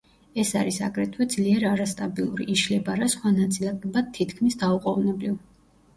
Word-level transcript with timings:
ის 0.43 0.51
არის 0.61 0.79
აგრეთვე 0.87 1.27
ძლიერ 1.33 1.65
არასტაბილური, 1.73 2.47
იშლება 2.55 2.97
რა 3.03 3.11
სხვა 3.15 3.35
ნაწილაკებად 3.37 4.11
თითქმის 4.19 4.59
დაუყოვნებლივ. 4.65 5.37